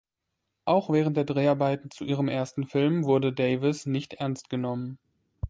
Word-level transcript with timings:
Auch 0.65 0.89
während 0.89 1.15
der 1.15 1.25
Dreharbeiten 1.25 1.91
zu 1.91 2.05
ihrem 2.05 2.27
ersten 2.27 2.65
Film 2.65 3.03
wurde 3.03 3.31
Davis 3.31 3.85
nicht 3.85 4.15
ernst 4.15 4.49
genommen. 4.49 4.97